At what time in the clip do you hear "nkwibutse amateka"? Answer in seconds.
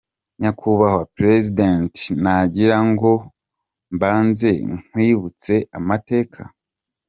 4.81-6.41